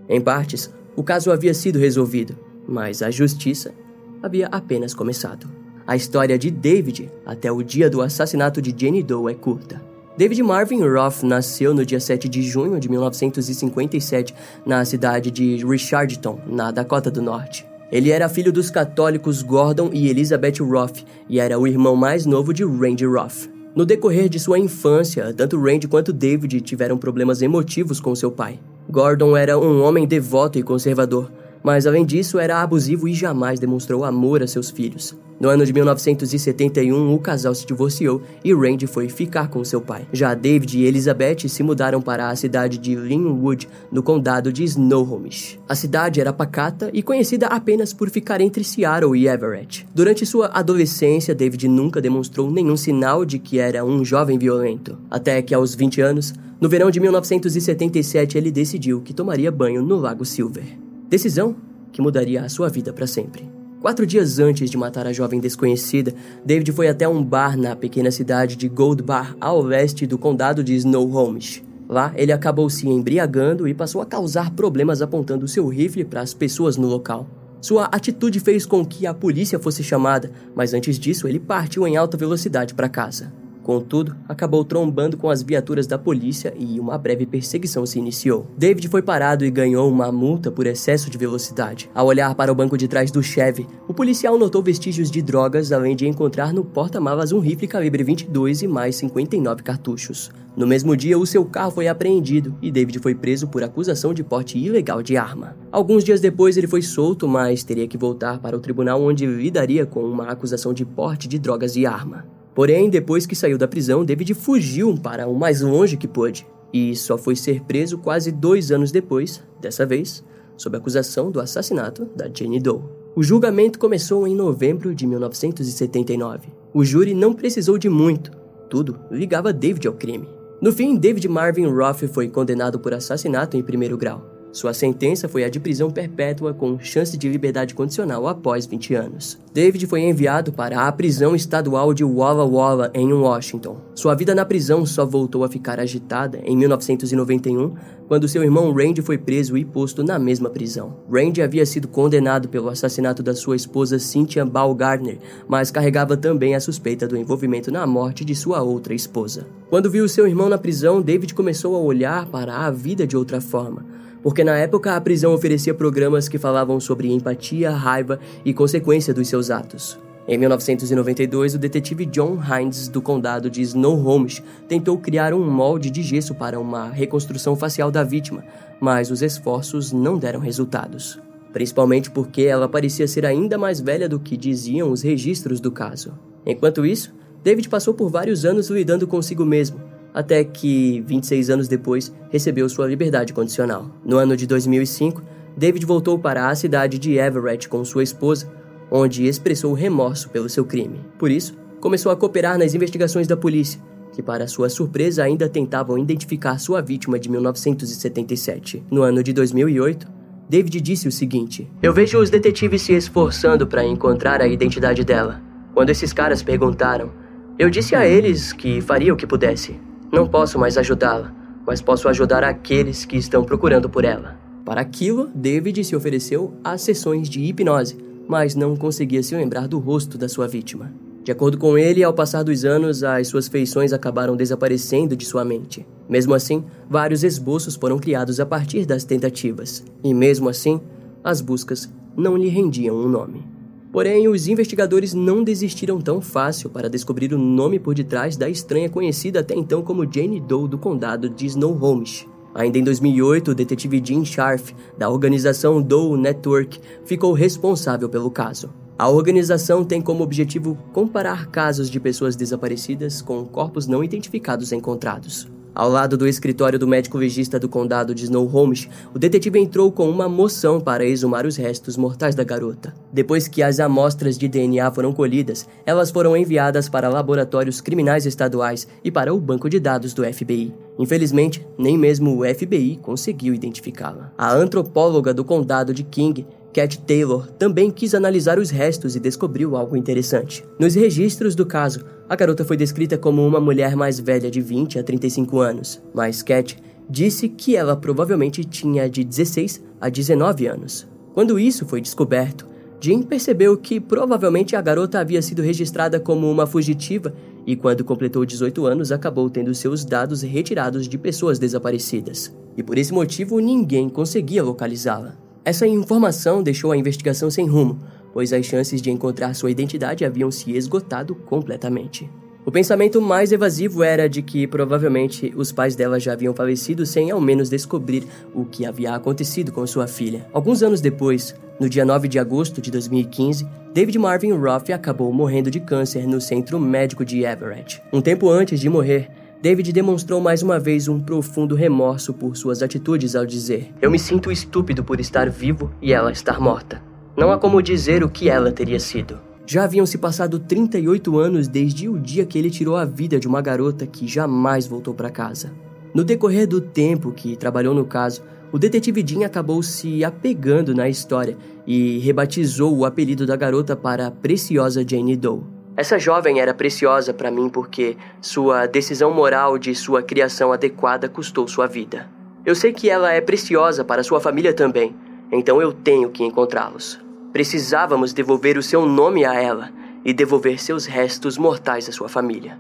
Em 0.09 0.21
partes, 0.21 0.73
o 0.95 1.03
caso 1.03 1.33
havia 1.33 1.53
sido 1.53 1.81
resolvido, 1.81 2.39
mas 2.69 3.03
a 3.03 3.11
justiça 3.11 3.75
havia 4.23 4.47
apenas 4.47 4.95
começado. 4.95 5.49
A 5.85 5.97
história 5.97 6.39
de 6.39 6.51
David 6.51 7.11
até 7.25 7.51
o 7.51 7.63
dia 7.63 7.91
do 7.91 8.01
assassinato 8.01 8.63
de 8.63 8.75
Jenny 8.77 9.03
Doe 9.03 9.33
é 9.33 9.35
curta. 9.35 9.86
David 10.17 10.43
Marvin 10.43 10.81
Roth 10.81 11.23
nasceu 11.23 11.75
no 11.75 11.85
dia 11.85 12.01
7 12.01 12.27
de 12.27 12.41
junho 12.41 12.81
de 12.81 12.89
1957 12.89 14.35
na 14.65 14.83
cidade 14.83 15.31
de 15.31 15.63
Richardson, 15.63 16.41
na 16.47 16.71
Dakota 16.71 17.11
do 17.11 17.21
Norte. 17.21 17.67
Ele 17.93 18.11
era 18.11 18.27
filho 18.27 18.51
dos 18.51 18.71
católicos 18.71 19.43
Gordon 19.43 19.91
e 19.93 20.09
Elizabeth 20.09 20.61
Roth 20.61 21.05
e 21.29 21.39
era 21.39 21.59
o 21.59 21.67
irmão 21.67 21.95
mais 21.95 22.25
novo 22.25 22.55
de 22.55 22.65
Randy 22.65 23.05
Roth. 23.05 23.51
No 23.75 23.85
decorrer 23.85 24.31
de 24.31 24.41
sua 24.41 24.59
infância, 24.59 25.35
tanto 25.35 25.61
Randy 25.61 25.87
quanto 25.87 26.15
David 26.15 26.63
tiveram 26.63 26.97
problemas 26.97 27.43
emotivos 27.43 28.01
com 28.01 28.15
seu 28.15 28.31
pai. 28.31 28.59
Gordon 28.89 29.37
era 29.37 29.59
um 29.59 29.83
homem 29.83 30.07
devoto 30.07 30.59
e 30.59 30.63
conservador, 30.63 31.31
mas 31.67 31.85
além 31.85 32.07
disso 32.07 32.39
era 32.39 32.63
abusivo 32.63 33.09
e 33.09 33.13
jamais 33.13 33.59
demonstrou 33.59 34.05
amor 34.05 34.41
a 34.41 34.47
seus 34.47 34.71
filhos. 34.71 35.17
No 35.41 35.49
ano 35.49 35.67
de 35.67 35.73
1971, 35.73 37.13
o 37.13 37.19
casal 37.19 37.53
se 37.57 37.67
divorciou 37.67 38.23
e 38.45 38.55
Randy 38.55 38.87
foi 38.87 39.09
ficar 39.09 39.49
com 39.49 39.65
seu 39.65 39.81
pai. 39.81 40.07
Já 40.13 40.33
David 40.33 40.79
e 40.79 40.85
Elizabeth 40.85 41.49
se 41.49 41.65
mudaram 41.65 42.01
para 42.01 42.29
a 42.29 42.37
cidade 42.37 42.79
de 42.79 42.95
Linwood, 42.95 43.69
no 43.91 44.01
condado 44.01 44.53
de 44.53 44.63
Snohomish. 44.63 45.59
A 45.69 45.75
cidade 45.75 46.21
era 46.21 46.33
pacata 46.33 46.89
e 46.93 47.03
conhecida 47.03 47.49
apenas 47.49 47.93
por 47.93 48.11
ficar 48.11 48.41
entre 48.41 48.63
Seattle 48.63 49.19
e 49.19 49.27
Everett. 49.27 49.89
Durante 49.93 50.25
sua 50.25 50.47
adolescência, 50.55 51.35
David 51.35 51.67
nunca 51.67 52.01
demonstrou 52.01 52.49
nenhum 52.49 52.77
sinal 52.77 53.25
de 53.25 53.41
que 53.41 53.59
era 53.59 53.85
um 53.85 54.05
jovem 54.05 54.39
violento. 54.39 54.97
Até 55.11 55.43
que 55.43 55.53
aos 55.53 55.75
20 55.75 56.01
anos, 56.01 56.33
no 56.61 56.69
verão 56.69 56.93
de 56.93 57.01
1977, 57.01 58.39
ele 58.39 58.53
decidiu 58.53 59.01
que 59.01 59.13
tomaria 59.13 59.51
banho 59.51 59.83
no 59.83 59.97
Lago 59.97 60.25
Silver. 60.25 60.86
Decisão 61.09 61.55
que 61.93 62.03
mudaria 62.03 62.43
a 62.43 62.49
sua 62.49 62.69
vida 62.69 62.93
para 62.93 63.07
sempre. 63.07 63.49
Quatro 63.81 64.05
dias 64.05 64.41
antes 64.41 64.69
de 64.69 64.77
matar 64.77 65.07
a 65.07 65.13
jovem 65.13 65.39
desconhecida, 65.39 66.13
David 66.45 66.73
foi 66.73 66.89
até 66.89 67.09
um 67.09 67.23
bar 67.23 67.57
na 67.57 67.77
pequena 67.77 68.11
cidade 68.11 68.57
de 68.57 68.69
Gold 68.69 69.03
Bar, 69.03 69.37
ao 69.41 69.63
leste 69.63 70.07
do 70.07 70.19
condado 70.19 70.65
de 70.65 70.75
Snohomish. 70.75 71.65
Lá, 71.89 72.13
ele 72.17 72.33
acabou 72.33 72.69
se 72.69 72.89
embriagando 72.89 73.69
e 73.69 73.75
passou 73.75 74.03
a 74.03 74.07
causar 74.07 74.51
problemas 74.51 75.01
apontando 75.01 75.47
seu 75.47 75.69
rifle 75.69 76.05
para 76.05 76.21
as 76.21 76.35
pessoas 76.35 76.77
no 76.77 76.89
local. 76.89 77.29
Sua 77.61 77.85
atitude 77.85 78.41
fez 78.41 78.67
com 78.67 78.85
que 78.85 79.07
a 79.07 79.15
polícia 79.15 79.59
fosse 79.61 79.85
chamada, 79.85 80.33
mas 80.55 80.75
antes 80.75 80.99
disso 80.99 81.29
ele 81.29 81.39
partiu 81.39 81.87
em 81.87 81.97
alta 81.97 82.17
velocidade 82.17 82.75
para 82.75 82.89
casa. 82.89 83.33
Contudo, 83.67 84.15
acabou 84.29 84.65
trombando 84.65 85.17
com 85.17 85.29
as 85.29 85.43
viaturas 85.43 85.89
da 85.89 85.99
polícia 85.99 86.55
e 86.57 86.79
uma 86.79 86.97
breve 86.97 87.27
perseguição 87.27 87.85
se 87.85 87.99
iniciou. 87.99 88.47
David 88.57 88.87
foi 88.87 89.03
parado 89.03 89.45
e 89.45 89.51
ganhou 89.51 89.91
uma 89.91 90.13
multa 90.13 90.53
por 90.53 90.69
excesso 90.69 91.11
de 91.11 91.19
velocidade. 91.19 91.91
Ao 91.93 92.07
olhar 92.07 92.33
para 92.37 92.53
o 92.53 92.55
banco 92.55 92.79
de 92.79 92.87
trás 92.87 93.11
do 93.11 93.21
Chevy, 93.25 93.67
o 93.89 93.93
policial 93.93 94.39
notou 94.39 94.63
vestígios 94.63 95.11
de 95.11 95.21
drogas, 95.21 95.73
além 95.73 95.97
de 95.97 96.07
encontrar 96.07 96.53
no 96.53 96.65
porta-malas 96.65 97.33
um 97.33 97.41
rifle 97.41 97.67
calibre 97.67 98.05
22 98.05 98.63
e 98.63 98.69
mais 98.69 98.95
59 98.95 99.65
cartuchos. 99.65 100.31
No 100.57 100.65
mesmo 100.65 100.97
dia, 100.97 101.19
o 101.19 101.27
seu 101.27 101.45
carro 101.45 101.73
foi 101.73 101.89
apreendido 101.89 102.57
e 102.63 102.71
David 102.71 103.01
foi 103.01 103.17
preso 103.17 103.49
por 103.49 103.65
acusação 103.65 104.15
de 104.15 104.23
porte 104.23 104.57
ilegal 104.57 105.03
de 105.03 105.17
arma. 105.17 105.57
Alguns 105.73 106.05
dias 106.05 106.21
depois, 106.21 106.57
ele 106.57 106.69
foi 106.69 106.83
solto, 106.83 107.27
mas 107.27 107.65
teria 107.65 107.89
que 107.89 107.99
voltar 107.99 108.39
para 108.39 108.57
o 108.57 108.61
tribunal 108.61 109.03
onde 109.03 109.27
lidaria 109.27 109.85
com 109.85 110.05
uma 110.05 110.31
acusação 110.31 110.73
de 110.73 110.85
porte 110.85 111.27
de 111.27 111.37
drogas 111.37 111.75
e 111.75 111.85
arma. 111.85 112.36
Porém, 112.57 112.89
depois 112.89 113.27
que 113.27 113.37
saiu 113.37 113.59
da 113.59 113.69
prisão, 113.69 114.03
David 114.03 114.33
fugiu 114.33 114.97
para 114.97 115.29
o 115.29 115.39
mais 115.39 115.61
longe 115.61 115.99
que 115.99 116.09
pôde 116.09 116.47
e 116.73 116.97
só 116.97 117.19
foi 117.19 117.37
ser 117.37 117.63
preso 117.65 117.99
quase 117.99 118.33
dois 118.33 118.73
anos 118.73 118.91
depois, 118.91 119.43
dessa 119.61 119.85
vez, 119.85 120.25
sob 120.57 120.75
acusação 120.75 121.31
do 121.31 121.39
assassinato 121.39 122.07
da 122.17 122.31
Jane 122.33 122.59
Doe. 122.59 122.81
O 123.15 123.23
julgamento 123.23 123.79
começou 123.79 124.27
em 124.27 124.35
novembro 124.35 124.95
de 124.95 125.07
1979. 125.07 126.49
O 126.73 126.83
júri 126.83 127.13
não 127.13 127.35
precisou 127.35 127.77
de 127.77 127.91
muito, 127.91 128.31
tudo 128.71 128.99
ligava 129.11 129.53
David 129.53 129.87
ao 129.87 129.93
crime. 129.93 130.27
No 130.59 130.73
fim, 130.73 130.97
David 130.97 131.29
Marvin 131.29 131.67
Roth 131.67 132.09
foi 132.09 132.27
condenado 132.31 132.81
por 132.81 132.95
assassinato 132.95 133.59
em 133.59 133.63
primeiro 133.63 133.99
grau. 133.99 134.36
Sua 134.53 134.73
sentença 134.73 135.29
foi 135.29 135.45
a 135.45 135.51
de 135.51 135.61
prisão 135.61 135.91
perpétua 135.91 136.55
com 136.55 136.79
chance 136.79 137.17
de 137.19 137.29
liberdade 137.29 137.75
condicional 137.75 138.27
após 138.27 138.65
20 138.65 138.95
anos. 138.95 139.39
David 139.53 139.87
foi 139.87 140.03
enviado 140.03 140.53
para 140.53 140.87
a 140.87 140.93
prisão 140.93 141.35
estadual 141.35 141.93
de 141.93 142.05
Walla 142.05 142.45
Walla, 142.45 142.91
em 142.95 143.13
Washington. 143.13 143.77
Sua 143.95 144.15
vida 144.15 144.35
na 144.35 144.45
prisão 144.45 144.87
só 144.87 145.05
voltou 145.05 145.45
a 145.45 145.49
ficar 145.49 145.79
agitada 145.79 146.41
em 146.45 146.57
1991, 146.57 147.75
quando 148.09 148.29
seu 148.29 148.43
irmão 148.43 148.73
Randy 148.73 149.03
foi 149.03 149.19
preso 149.19 149.57
e 149.57 149.65
posto 149.65 150.03
na 150.03 150.19
mesma 150.19 150.49
prisão. 150.49 150.97
Randy 151.11 151.43
havia 151.43 151.67
sido 151.67 151.89
condenado 151.89 152.49
pelo 152.49 152.69
assassinato 152.69 153.23
da 153.23 153.35
sua 153.35 153.57
esposa 153.57 153.99
Cynthia 153.99 154.45
Gardner, 154.45 155.19
mas 155.49 155.71
carregava 155.71 156.17
também 156.17 156.55
a 156.55 156.61
suspeita 156.61 157.07
do 157.07 157.17
envolvimento 157.17 157.71
na 157.71 157.87
morte 157.87 158.25
de 158.25 158.35
sua 158.35 158.63
outra 158.63 158.95
esposa. 158.95 159.47
Quando 159.69 159.91
viu 159.91 160.09
seu 160.09 160.27
irmão 160.27 160.49
na 160.49 160.57
prisão, 160.57 161.03
David 161.03 161.35
começou 161.35 161.75
a 161.75 161.81
olhar 161.81 162.27
para 162.27 162.67
a 162.67 162.71
vida 162.71 163.07
de 163.07 163.17
outra 163.17 163.41
forma 163.41 163.96
porque 164.27 164.43
na 164.43 164.59
época 164.59 164.97
a 164.97 165.01
prisão 165.01 165.33
oferecia 165.33 165.73
programas 165.73 166.29
que 166.29 166.37
falavam 166.37 166.81
sobre 166.81 167.13
empatia, 167.13 167.71
raiva 167.71 168.19
e 168.45 168.53
consequência 168.53 169.15
dos 169.15 169.29
seus 169.29 169.53
atos. 169.53 169.97
Em 170.27 170.37
1992, 170.37 171.55
o 171.55 171.59
detetive 171.59 172.05
John 172.07 172.37
Hines, 172.43 172.89
do 172.89 173.01
condado 173.01 173.49
de 173.49 173.63
Snohomish, 173.63 174.43
tentou 174.67 174.99
criar 174.99 175.33
um 175.33 175.49
molde 175.49 175.91
de 175.91 176.03
gesso 176.03 176.35
para 176.35 176.59
uma 176.59 176.89
reconstrução 176.89 177.55
facial 177.55 177.89
da 177.89 178.03
vítima, 178.03 178.43
mas 178.81 179.13
os 179.13 179.23
esforços 179.23 179.93
não 179.93 180.19
deram 180.19 180.41
resultados. 180.41 181.21
Principalmente 181.53 182.11
porque 182.11 182.43
ela 182.43 182.69
parecia 182.69 183.07
ser 183.07 183.25
ainda 183.25 183.57
mais 183.57 183.79
velha 183.79 184.09
do 184.09 184.19
que 184.19 184.37
diziam 184.37 184.91
os 184.91 185.03
registros 185.03 185.61
do 185.61 185.71
caso. 185.71 186.15
Enquanto 186.45 186.85
isso, 186.85 187.15
David 187.45 187.69
passou 187.69 187.95
por 187.95 188.11
vários 188.11 188.45
anos 188.45 188.71
lidando 188.71 189.07
consigo 189.07 189.45
mesmo, 189.45 189.81
até 190.17 190.43
que, 190.43 191.03
26 191.03 191.51
anos 191.51 191.69
depois, 191.69 192.11
recebeu 192.31 192.67
sua 192.71 192.87
liberdade 192.87 193.35
condicional. 193.35 193.91
No 194.03 194.17
ano 194.17 194.35
de 194.35 194.47
2005, 194.47 195.23
David 195.55 195.85
voltou 195.85 196.19
para 196.19 196.49
a 196.49 196.55
cidade 196.55 196.99
de 196.99 197.19
Everett 197.19 197.69
com 197.69 197.85
sua 197.85 198.03
esposa, 198.03 198.51
onde 198.91 199.27
expressou 199.27 199.75
remorso 199.75 200.31
pelo 200.31 200.49
seu 200.49 200.65
crime. 200.65 201.01
Por 201.19 201.31
isso, 201.31 201.55
começou 201.83 202.11
a 202.11 202.17
cooperar 202.17 202.57
nas 202.57 202.75
investigações 202.75 203.27
da 203.27 203.37
polícia, 203.37 203.79
que, 204.11 204.23
para 204.23 204.49
sua 204.49 204.71
surpresa, 204.71 205.23
ainda 205.23 205.51
tentavam 205.51 205.99
identificar 205.99 206.59
sua 206.59 206.81
vítima 206.81 207.19
de 207.19 207.31
1977. 207.31 208.85
No 208.91 209.03
ano 209.03 209.23
de 209.23 209.35
2008, 209.35 210.09
David 210.49 210.81
disse 210.81 211.09
o 211.09 211.13
seguinte: 211.13 211.71
Eu 211.83 211.93
vejo 211.93 212.19
os 212.19 212.31
detetives 212.31 212.81
se 212.81 212.95
esforçando 212.95 213.67
para 213.67 213.85
encontrar 213.85 214.41
a 214.41 214.49
identidade 214.49 215.05
dela. 215.05 215.43
Quando 215.75 215.91
esses 215.91 216.15
caras 216.15 216.43
perguntaram, 216.43 217.11
eu 217.59 217.69
disse 217.69 217.95
a 217.95 218.09
eles 218.09 218.55
que 218.55 218.81
faria 218.81 219.13
o 219.13 219.17
que 219.17 219.27
pudesse. 219.27 219.79
Não 220.13 220.27
posso 220.27 220.59
mais 220.59 220.79
ajudá-la, 220.79 221.33
mas 221.67 221.83
posso 221.83 222.09
ajudar 222.09 222.45
aqueles 222.45 223.05
que 223.05 223.17
estão 223.17 223.45
procurando 223.45 223.89
por 223.89 224.05
ela. 224.05 224.37
Para 224.65 224.81
aquilo, 224.81 225.31
David 225.35 225.85
se 225.85 225.95
ofereceu 225.95 226.55
a 226.63 226.77
sessões 226.79 227.29
de 227.29 227.41
hipnose, 227.41 227.97
mas 228.29 228.55
não 228.55 228.77
conseguia 228.77 229.23
se 229.23 229.35
lembrar 229.35 229.69
do 229.69 229.79
rosto 229.79 230.19
da 230.19 230.29
sua 230.29 230.49
vítima. 230.49 230.93
De 231.23 231.33
acordo 231.33 231.59
com 231.59 231.77
ele, 231.77 232.05
ao 232.05 232.15
passar 232.15 232.45
dos 232.45 232.65
anos, 232.65 233.03
as 233.03 233.27
suas 233.27 233.49
feições 233.49 233.93
acabaram 233.93 234.37
desaparecendo 234.37 235.17
de 235.17 235.25
sua 235.25 235.45
mente. 235.45 235.85
Mesmo 236.09 236.35
assim, 236.35 236.65
vários 236.89 237.25
esboços 237.25 237.75
foram 237.75 237.99
criados 237.99 238.39
a 238.39 238.47
partir 238.47 238.87
das 238.87 239.03
tentativas, 239.03 239.85
e 240.05 240.15
mesmo 240.15 240.49
assim, 240.49 240.81
as 241.25 241.41
buscas 241.41 241.93
não 242.17 242.37
lhe 242.37 242.49
rendiam 242.49 242.97
um 242.97 243.09
nome. 243.09 243.56
Porém, 243.97 244.29
os 244.29 244.47
investigadores 244.47 245.15
não 245.15 245.43
desistiram 245.43 245.99
tão 246.03 246.21
fácil 246.21 246.69
para 246.69 246.87
descobrir 246.87 247.33
o 247.33 247.39
nome 247.39 247.79
por 247.79 247.95
detrás 247.95 248.37
da 248.37 248.47
estranha 248.47 248.91
conhecida 248.91 249.41
até 249.41 249.55
então 249.55 249.81
como 249.81 250.05
Jane 250.05 250.39
Doe 250.39 250.69
do 250.69 250.77
condado 250.77 251.31
de 251.31 251.47
Snohomish. 251.47 252.29
Ainda 252.55 252.77
em 252.77 252.85
2008, 252.85 253.53
o 253.53 253.55
detetive 253.55 254.03
Jim 254.05 254.23
Scharf, 254.23 254.75
da 254.99 255.09
organização 255.09 255.81
Doe 255.81 256.21
Network, 256.21 256.79
ficou 257.07 257.33
responsável 257.33 258.07
pelo 258.07 258.31
caso. 258.31 258.69
A 258.99 259.09
organização 259.09 259.83
tem 259.83 260.03
como 260.03 260.23
objetivo 260.23 260.77
comparar 260.93 261.47
casos 261.47 261.89
de 261.89 261.99
pessoas 261.99 262.37
desaparecidas 262.37 263.23
com 263.23 263.47
corpos 263.47 263.87
não 263.87 264.05
identificados 264.05 264.73
encontrados. 264.73 265.49
Ao 265.77 265.91
lado 265.91 266.17
do 266.17 266.27
escritório 266.27 266.79
do 266.79 266.89
médico 266.89 267.19
legista 267.19 267.61
do 267.61 267.69
condado 267.69 268.15
de 268.15 268.25
Snohomish, 268.25 268.89
o 269.15 269.19
detetive 269.19 269.61
entrou 269.61 269.93
com 269.93 270.09
uma 270.09 270.27
moção 270.27 270.81
para 270.81 271.05
exumar 271.05 271.45
os 271.45 271.59
restos 271.59 271.99
mortais 271.99 272.35
da 272.35 272.43
garota. 272.43 272.95
Depois 273.13 273.47
que 273.47 273.63
as 273.63 273.79
amostras 273.79 274.39
de 274.39 274.49
DNA 274.49 274.91
foram 274.91 275.13
colhidas, 275.13 275.69
elas 275.85 276.11
foram 276.11 276.35
enviadas 276.35 276.89
para 276.89 277.11
laboratórios 277.11 277.83
criminais 277.83 278.25
estaduais 278.25 278.89
e 279.05 279.11
para 279.11 279.35
o 279.35 279.39
banco 279.39 279.69
de 279.69 279.79
dados 279.79 280.15
do 280.15 280.25
FBI. 280.25 280.73
Infelizmente, 280.99 281.67
nem 281.77 281.99
mesmo 281.99 282.41
o 282.41 282.55
FBI 282.55 282.99
conseguiu 283.03 283.53
identificá-la. 283.53 284.33
A 284.39 284.55
antropóloga 284.55 285.35
do 285.35 285.45
condado 285.45 285.93
de 285.93 286.03
King 286.03 286.47
Cat 286.77 286.99
Taylor 286.99 287.47
também 287.59 287.91
quis 287.91 288.15
analisar 288.15 288.59
os 288.59 288.69
restos 288.69 289.17
e 289.17 289.19
descobriu 289.19 289.77
algo 289.77 289.97
interessante. 289.97 290.63
Nos 290.79 290.95
registros 290.95 291.55
do 291.55 291.65
caso, 291.65 292.05
a 292.29 292.37
garota 292.37 292.67
foi 292.67 292.77
descrita 292.77 293.17
como 293.17 293.47
uma 293.47 293.59
mulher 293.59 293.97
mais 293.97 294.21
velha 294.21 294.51
de 294.51 294.61
20 294.61 294.99
a 294.99 295.03
35 295.03 295.59
anos, 295.59 296.03
mas 296.13 296.43
Cat 296.43 296.77
disse 297.09 297.49
que 297.49 297.75
ela 297.75 297.97
provavelmente 297.97 298.63
tinha 298.63 299.09
de 299.09 299.25
16 299.25 299.83
a 299.99 300.11
19 300.11 300.67
anos. 300.67 301.07
Quando 301.33 301.59
isso 301.59 301.87
foi 301.87 302.03
descoberto, 302.03 302.67
Jim 303.01 303.23
percebeu 303.23 303.75
que 303.79 303.99
provavelmente 303.99 304.77
a 304.77 304.83
garota 304.83 305.19
havia 305.19 305.41
sido 305.41 305.63
registrada 305.63 306.21
como 306.21 306.51
uma 306.51 306.67
fugitiva 306.67 307.33
e, 307.67 307.75
quando 307.75 308.05
completou 308.05 308.45
18 308.45 308.85
anos, 308.85 309.11
acabou 309.11 309.49
tendo 309.49 309.75
seus 309.75 310.05
dados 310.05 310.43
retirados 310.43 311.09
de 311.09 311.17
pessoas 311.17 311.59
desaparecidas. 311.59 312.55
E 312.77 312.83
por 312.83 312.99
esse 312.99 313.15
motivo, 313.15 313.61
ninguém 313.61 314.11
conseguia 314.11 314.63
localizá-la. 314.63 315.46
Essa 315.67 315.85
informação 315.85 316.63
deixou 316.63 316.93
a 316.93 316.97
investigação 316.97 317.51
sem 317.51 317.67
rumo, 317.67 317.99
pois 318.33 318.53
as 318.53 318.65
chances 318.65 319.03
de 319.03 319.11
encontrar 319.11 319.53
sua 319.53 319.69
identidade 319.69 320.25
haviam 320.25 320.49
se 320.49 320.71
esgotado 320.77 321.35
completamente. 321.35 322.31
O 322.65 322.71
pensamento 322.71 323.21
mais 323.21 323.51
evasivo 323.51 324.05
era 324.05 324.29
de 324.29 324.43
que 324.43 324.65
provavelmente 324.69 325.53
os 325.57 325.73
pais 325.73 325.97
dela 325.97 326.21
já 326.21 326.35
haviam 326.35 326.55
falecido 326.55 327.05
sem 327.05 327.33
ao 327.33 327.41
menos 327.41 327.69
descobrir 327.69 328.23
o 328.55 328.65
que 328.65 328.87
havia 328.87 329.13
acontecido 329.13 329.73
com 329.73 329.85
sua 329.89 330.07
filha. 330.07 330.47
Alguns 330.53 330.85
anos 330.85 331.01
depois, 331.01 331.53
no 331.81 331.89
dia 331.89 332.05
9 332.05 332.29
de 332.29 332.39
agosto 332.39 332.81
de 332.81 332.93
2015, 332.93 333.67
David 333.93 334.21
Marvin 334.21 334.53
Roth 334.53 334.91
acabou 334.91 335.33
morrendo 335.33 335.69
de 335.69 335.81
câncer 335.81 336.29
no 336.29 336.41
centro 336.41 336.79
médico 336.79 337.25
de 337.25 337.43
Everett. 337.43 338.01
Um 338.13 338.21
tempo 338.21 338.49
antes 338.49 338.79
de 338.79 338.89
morrer, 338.89 339.29
David 339.61 339.93
demonstrou 339.93 340.41
mais 340.41 340.63
uma 340.63 340.79
vez 340.79 341.09
um 341.09 341.19
profundo 341.19 341.75
remorso 341.75 342.35
por 342.35 342.57
suas 342.57 342.83
atitudes 342.83 343.35
ao 343.35 343.47
dizer: 343.47 343.93
Eu 344.01 344.11
me 344.11 344.19
sinto 344.19 344.53
estúpido 344.53 345.03
por 345.03 345.19
estar 345.19 345.49
vivo 345.49 345.91
e 346.01 346.13
ela 346.13 346.31
estar 346.31 346.61
morta. 346.61 347.03
Não 347.37 347.51
há 347.51 347.59
como 347.59 347.83
dizer 347.83 348.23
o 348.23 348.29
que 348.29 348.49
ela 348.49 348.71
teria 348.71 349.01
sido. 349.01 349.41
Já 349.67 349.85
haviam 349.85 350.07
se 350.07 350.19
passado 350.19 350.59
38 350.59 351.39
anos 351.39 351.67
desde 351.67 352.09
o 352.09 352.19
dia 352.19 352.47
que 352.47 352.59
ele 352.59 352.71
tirou 352.71 352.97
a 352.97 353.05
vida 353.05 353.41
de 353.41 353.49
uma 353.49 353.61
garota 353.61 354.07
que 354.07 354.29
jamais 354.29 354.87
voltou 354.87 355.13
para 355.13 355.31
casa. 355.31 355.73
No 356.15 356.23
decorrer 356.23 356.67
do 356.67 356.81
tempo 356.81 357.33
que 357.33 357.57
trabalhou 357.57 357.95
no 357.95 358.05
caso, 358.05 358.43
o 358.71 358.79
detetive 358.79 359.23
Dean 359.23 359.45
acabou 359.45 359.83
se 359.83 360.25
apegando 360.25 360.95
na 360.95 361.09
história 361.09 361.57
e 361.87 362.19
rebatizou 362.19 362.97
o 362.97 363.05
apelido 363.05 363.47
da 363.47 363.57
garota 363.57 363.97
para 363.97 364.31
Preciosa 364.31 365.05
Jane 365.07 365.37
Doe. 365.37 365.76
Essa 365.97 366.19
jovem 366.19 366.61
era 366.61 366.75
preciosa 366.75 367.33
para 367.33 367.51
mim 367.51 367.71
porque 367.71 368.19
sua 368.41 368.87
decisão 368.87 369.33
moral 369.33 369.79
de 369.79 369.95
sua 369.95 370.23
criação 370.23 370.71
adequada 370.71 371.27
custou 371.27 371.67
sua 371.67 371.87
vida. 371.87 372.29
Eu 372.67 372.75
sei 372.75 372.93
que 372.93 373.09
ela 373.09 373.33
é 373.33 373.41
preciosa 373.41 374.05
para 374.05 374.23
sua 374.23 374.39
família 374.39 374.75
também, 374.75 375.15
então 375.51 375.81
eu 375.81 375.95
tenho 375.95 376.29
que 376.29 376.45
encontrá-los. 376.45 377.19
Precisávamos 377.51 378.35
devolver 378.35 378.77
o 378.77 378.83
seu 378.83 379.07
nome 379.07 379.47
a 379.47 379.55
ela 379.55 379.91
e 380.23 380.35
devolver 380.35 380.83
seus 380.83 381.07
restos 381.07 381.57
mortais 381.57 382.07
à 382.09 382.13
sua 382.13 382.29
família. 382.29 382.79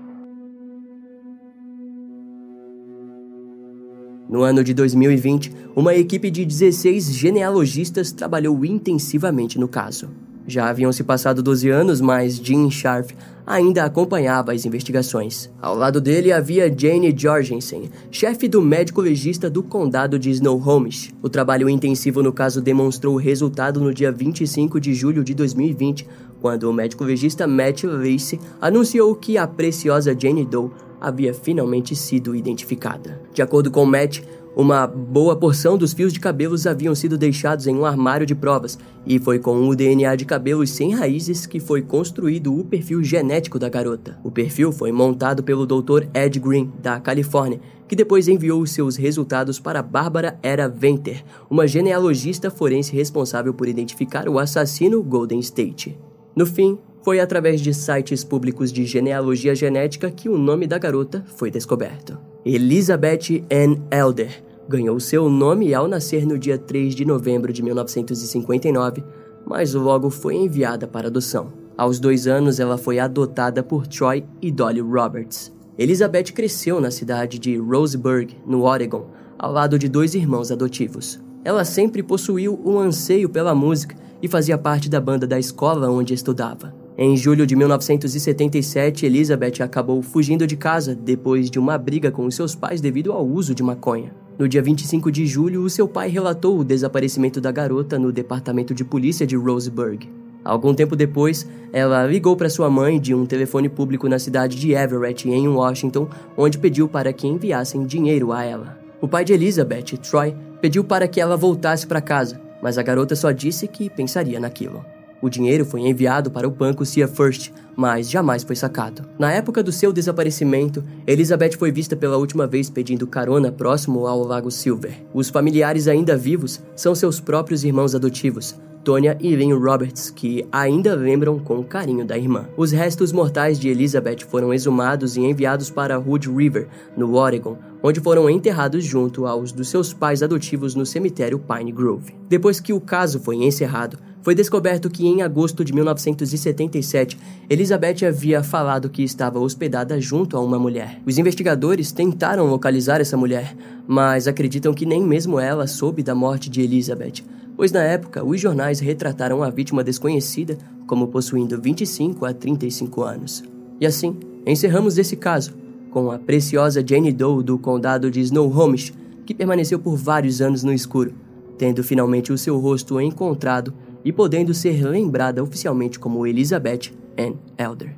No 4.28 4.42
ano 4.42 4.62
de 4.62 4.74
2020, 4.74 5.52
uma 5.74 5.94
equipe 5.94 6.30
de 6.30 6.44
16 6.44 7.14
genealogistas 7.14 8.12
trabalhou 8.12 8.62
intensivamente 8.64 9.58
no 9.58 9.68
caso. 9.68 10.10
Já 10.46 10.68
haviam 10.68 10.92
se 10.92 11.02
passado 11.02 11.42
12 11.42 11.68
anos, 11.70 12.00
mas 12.00 12.36
Jim 12.36 12.70
Sharp 12.70 13.10
ainda 13.46 13.84
acompanhava 13.84 14.52
as 14.52 14.64
investigações. 14.64 15.48
Ao 15.62 15.74
lado 15.74 16.00
dele 16.00 16.32
havia 16.32 16.72
Jane 16.74 17.14
Jorgensen, 17.16 17.90
chefe 18.10 18.48
do 18.48 18.60
médico 18.60 19.00
legista 19.00 19.48
do 19.48 19.62
condado 19.62 20.18
de 20.18 20.30
Snohomish. 20.30 21.14
O 21.22 21.28
trabalho 21.28 21.68
intensivo 21.68 22.22
no 22.22 22.32
caso 22.32 22.60
demonstrou 22.60 23.16
resultado 23.16 23.80
no 23.80 23.94
dia 23.94 24.10
25 24.10 24.80
de 24.80 24.94
julho 24.94 25.22
de 25.22 25.32
2020, 25.34 26.06
quando 26.40 26.64
o 26.64 26.72
médico 26.72 27.04
legista 27.04 27.46
Matt 27.46 27.84
Lacey 27.84 28.40
anunciou 28.60 29.14
que 29.14 29.38
a 29.38 29.46
preciosa 29.46 30.16
Jane 30.18 30.44
Doe 30.44 30.70
havia 31.00 31.34
finalmente 31.34 31.94
sido 31.94 32.34
identificada. 32.34 33.20
De 33.32 33.42
acordo 33.42 33.70
com 33.70 33.84
Matt, 33.84 34.20
uma 34.56 34.86
boa 34.86 35.36
porção 35.36 35.76
dos 35.76 35.92
fios 35.92 36.14
de 36.14 36.18
cabelos 36.18 36.66
haviam 36.66 36.94
sido 36.94 37.18
deixados 37.18 37.66
em 37.66 37.76
um 37.76 37.84
armário 37.84 38.24
de 38.26 38.34
provas, 38.34 38.78
e 39.04 39.18
foi 39.18 39.38
com 39.38 39.68
o 39.68 39.76
DNA 39.76 40.16
de 40.16 40.24
cabelos 40.24 40.70
sem 40.70 40.94
raízes 40.94 41.44
que 41.44 41.60
foi 41.60 41.82
construído 41.82 42.58
o 42.58 42.64
perfil 42.64 43.04
genético 43.04 43.58
da 43.58 43.68
garota. 43.68 44.18
O 44.24 44.30
perfil 44.30 44.72
foi 44.72 44.90
montado 44.90 45.42
pelo 45.42 45.66
Dr. 45.66 46.04
Ed 46.14 46.40
Green, 46.40 46.72
da 46.82 46.98
Califórnia, 46.98 47.60
que 47.86 47.94
depois 47.94 48.28
enviou 48.28 48.66
seus 48.66 48.96
resultados 48.96 49.60
para 49.60 49.82
Bárbara 49.82 50.38
Era 50.42 50.68
Venter, 50.68 51.22
uma 51.50 51.68
genealogista 51.68 52.50
forense 52.50 52.96
responsável 52.96 53.52
por 53.52 53.68
identificar 53.68 54.26
o 54.26 54.38
assassino 54.38 55.02
Golden 55.02 55.38
State. 55.40 55.98
No 56.34 56.46
fim, 56.46 56.78
foi 57.06 57.20
através 57.20 57.60
de 57.60 57.72
sites 57.72 58.24
públicos 58.24 58.72
de 58.72 58.84
genealogia 58.84 59.54
genética 59.54 60.10
que 60.10 60.28
o 60.28 60.36
nome 60.36 60.66
da 60.66 60.76
garota 60.76 61.24
foi 61.36 61.52
descoberto. 61.52 62.18
Elizabeth 62.44 63.44
Ann 63.48 63.76
Elder 63.92 64.42
ganhou 64.68 64.98
seu 64.98 65.30
nome 65.30 65.72
ao 65.72 65.86
nascer 65.86 66.26
no 66.26 66.36
dia 66.36 66.58
3 66.58 66.96
de 66.96 67.04
novembro 67.04 67.52
de 67.52 67.62
1959, 67.62 69.04
mas 69.46 69.72
logo 69.72 70.10
foi 70.10 70.34
enviada 70.34 70.88
para 70.88 71.06
adoção. 71.06 71.52
Aos 71.78 72.00
dois 72.00 72.26
anos, 72.26 72.58
ela 72.58 72.76
foi 72.76 72.98
adotada 72.98 73.62
por 73.62 73.86
Troy 73.86 74.24
e 74.42 74.50
Dolly 74.50 74.80
Roberts. 74.80 75.52
Elizabeth 75.78 76.32
cresceu 76.34 76.80
na 76.80 76.90
cidade 76.90 77.38
de 77.38 77.56
Roseburg, 77.56 78.36
no 78.44 78.64
Oregon, 78.64 79.06
ao 79.38 79.52
lado 79.52 79.78
de 79.78 79.88
dois 79.88 80.16
irmãos 80.16 80.50
adotivos. 80.50 81.20
Ela 81.44 81.64
sempre 81.64 82.02
possuiu 82.02 82.60
um 82.64 82.80
anseio 82.80 83.28
pela 83.28 83.54
música 83.54 83.94
e 84.20 84.26
fazia 84.26 84.58
parte 84.58 84.90
da 84.90 85.00
banda 85.00 85.24
da 85.24 85.38
escola 85.38 85.88
onde 85.88 86.12
estudava. 86.12 86.85
Em 86.98 87.14
julho 87.14 87.46
de 87.46 87.54
1977, 87.54 89.04
Elizabeth 89.04 89.62
acabou 89.62 90.00
fugindo 90.00 90.46
de 90.46 90.56
casa 90.56 90.94
depois 90.94 91.50
de 91.50 91.58
uma 91.58 91.76
briga 91.76 92.10
com 92.10 92.30
seus 92.30 92.54
pais 92.54 92.80
devido 92.80 93.12
ao 93.12 93.26
uso 93.26 93.54
de 93.54 93.62
maconha. 93.62 94.14
No 94.38 94.48
dia 94.48 94.62
25 94.62 95.12
de 95.12 95.26
julho, 95.26 95.68
seu 95.68 95.86
pai 95.86 96.08
relatou 96.08 96.58
o 96.58 96.64
desaparecimento 96.64 97.38
da 97.38 97.52
garota 97.52 97.98
no 97.98 98.10
departamento 98.10 98.72
de 98.72 98.82
polícia 98.82 99.26
de 99.26 99.36
Roseburg. 99.36 100.08
Algum 100.42 100.72
tempo 100.72 100.96
depois, 100.96 101.46
ela 101.70 102.06
ligou 102.06 102.34
para 102.34 102.48
sua 102.48 102.70
mãe 102.70 102.98
de 102.98 103.14
um 103.14 103.26
telefone 103.26 103.68
público 103.68 104.08
na 104.08 104.18
cidade 104.18 104.56
de 104.58 104.72
Everett, 104.72 105.28
em 105.28 105.48
Washington, 105.48 106.08
onde 106.34 106.56
pediu 106.56 106.88
para 106.88 107.12
que 107.12 107.26
enviassem 107.26 107.84
dinheiro 107.84 108.32
a 108.32 108.42
ela. 108.42 108.78
O 109.02 109.08
pai 109.08 109.22
de 109.22 109.34
Elizabeth, 109.34 109.98
Troy, 109.98 110.34
pediu 110.62 110.82
para 110.82 111.06
que 111.06 111.20
ela 111.20 111.36
voltasse 111.36 111.86
para 111.86 112.00
casa, 112.00 112.40
mas 112.62 112.78
a 112.78 112.82
garota 112.82 113.14
só 113.14 113.32
disse 113.32 113.68
que 113.68 113.90
pensaria 113.90 114.40
naquilo. 114.40 114.82
O 115.20 115.28
dinheiro 115.28 115.64
foi 115.64 115.80
enviado 115.80 116.30
para 116.30 116.46
o 116.46 116.50
banco 116.50 116.84
Sea 116.84 117.08
First, 117.08 117.50
mas 117.74 118.10
jamais 118.10 118.44
foi 118.44 118.56
sacado. 118.56 119.04
Na 119.18 119.32
época 119.32 119.62
do 119.62 119.72
seu 119.72 119.92
desaparecimento, 119.92 120.84
Elizabeth 121.06 121.56
foi 121.58 121.72
vista 121.72 121.96
pela 121.96 122.16
última 122.16 122.46
vez 122.46 122.68
pedindo 122.70 123.06
carona 123.06 123.50
próximo 123.50 124.06
ao 124.06 124.22
Lago 124.22 124.50
Silver. 124.50 125.04
Os 125.12 125.28
familiares 125.28 125.88
ainda 125.88 126.16
vivos 126.16 126.60
são 126.74 126.94
seus 126.94 127.20
próprios 127.20 127.64
irmãos 127.64 127.94
adotivos, 127.94 128.56
Tonya 128.86 129.18
e 129.20 129.34
Lynn 129.34 129.58
Roberts, 129.58 130.10
que 130.10 130.46
ainda 130.52 130.94
lembram 130.94 131.40
com 131.40 131.60
carinho 131.64 132.04
da 132.06 132.16
irmã. 132.16 132.46
Os 132.56 132.70
restos 132.70 133.10
mortais 133.10 133.58
de 133.58 133.68
Elizabeth 133.68 134.20
foram 134.28 134.54
exumados 134.54 135.16
e 135.16 135.22
enviados 135.22 135.70
para 135.70 135.98
Hood 135.98 136.30
River, 136.30 136.68
no 136.96 137.16
Oregon, 137.16 137.58
onde 137.82 137.98
foram 137.98 138.30
enterrados 138.30 138.84
junto 138.84 139.26
aos 139.26 139.50
dos 139.50 139.68
seus 139.68 139.92
pais 139.92 140.22
adotivos 140.22 140.76
no 140.76 140.86
cemitério 140.86 141.40
Pine 141.40 141.72
Grove. 141.72 142.14
Depois 142.28 142.60
que 142.60 142.72
o 142.72 142.80
caso 142.80 143.18
foi 143.18 143.34
encerrado, 143.34 143.98
foi 144.26 144.34
descoberto 144.34 144.90
que 144.90 145.06
em 145.06 145.22
agosto 145.22 145.64
de 145.64 145.72
1977, 145.72 147.16
Elizabeth 147.48 148.04
havia 148.08 148.42
falado 148.42 148.90
que 148.90 149.04
estava 149.04 149.38
hospedada 149.38 150.00
junto 150.00 150.36
a 150.36 150.40
uma 150.40 150.58
mulher. 150.58 151.00
Os 151.06 151.16
investigadores 151.16 151.92
tentaram 151.92 152.44
localizar 152.46 153.00
essa 153.00 153.16
mulher, 153.16 153.56
mas 153.86 154.26
acreditam 154.26 154.74
que 154.74 154.84
nem 154.84 155.00
mesmo 155.00 155.38
ela 155.38 155.68
soube 155.68 156.02
da 156.02 156.12
morte 156.12 156.50
de 156.50 156.60
Elizabeth 156.60 157.22
pois 157.56 157.70
na 157.70 157.82
época 157.84 158.24
os 158.24 158.40
jornais 158.40 158.80
retrataram 158.80 159.44
a 159.44 159.48
vítima 159.48 159.84
desconhecida 159.84 160.58
como 160.88 161.06
possuindo 161.06 161.62
25 161.62 162.26
a 162.26 162.34
35 162.34 163.02
anos. 163.02 163.44
E 163.80 163.86
assim, 163.86 164.16
encerramos 164.44 164.98
esse 164.98 165.16
caso 165.16 165.54
com 165.90 166.10
a 166.10 166.18
preciosa 166.18 166.84
Jane 166.84 167.12
Doe 167.12 167.44
do 167.44 167.56
condado 167.58 168.10
de 168.10 168.20
Snohomish, 168.20 168.92
que 169.24 169.32
permaneceu 169.32 169.78
por 169.78 169.96
vários 169.96 170.40
anos 170.40 170.64
no 170.64 170.72
escuro, 170.72 171.14
tendo 171.56 171.84
finalmente 171.84 172.32
o 172.32 172.36
seu 172.36 172.58
rosto 172.58 173.00
encontrado 173.00 173.72
e 174.06 174.12
podendo 174.12 174.54
ser 174.54 174.86
lembrada 174.86 175.42
oficialmente 175.42 175.98
como 175.98 176.24
Elizabeth 176.24 176.92
Ann 177.18 177.34
Elder. 177.58 177.92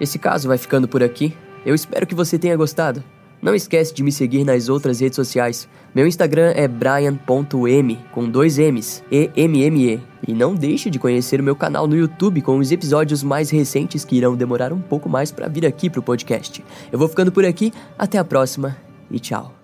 Esse 0.00 0.16
caso 0.16 0.46
vai 0.46 0.56
ficando 0.56 0.86
por 0.86 1.02
aqui. 1.02 1.36
Eu 1.64 1.74
espero 1.74 2.06
que 2.06 2.14
você 2.14 2.38
tenha 2.38 2.56
gostado. 2.56 3.02
Não 3.42 3.52
esquece 3.52 3.92
de 3.92 4.04
me 4.04 4.12
seguir 4.12 4.44
nas 4.44 4.68
outras 4.68 5.00
redes 5.00 5.16
sociais. 5.16 5.68
Meu 5.92 6.06
Instagram 6.06 6.52
é 6.54 6.68
brian.m, 6.68 7.98
com 8.12 8.30
dois 8.30 8.58
M's, 8.58 9.02
E-M-M-E. 9.10 10.00
E 10.28 10.32
não 10.32 10.54
deixe 10.54 10.88
de 10.88 11.00
conhecer 11.00 11.40
o 11.40 11.44
meu 11.44 11.56
canal 11.56 11.88
no 11.88 11.96
YouTube 11.96 12.42
com 12.42 12.58
os 12.58 12.70
episódios 12.70 13.24
mais 13.24 13.50
recentes 13.50 14.04
que 14.04 14.16
irão 14.16 14.36
demorar 14.36 14.72
um 14.72 14.80
pouco 14.80 15.08
mais 15.08 15.32
para 15.32 15.48
vir 15.48 15.66
aqui 15.66 15.90
pro 15.90 16.02
podcast. 16.02 16.64
Eu 16.92 16.98
vou 16.98 17.08
ficando 17.08 17.32
por 17.32 17.44
aqui, 17.44 17.72
até 17.98 18.18
a 18.18 18.24
próxima 18.24 18.76
e 19.10 19.18
tchau. 19.18 19.55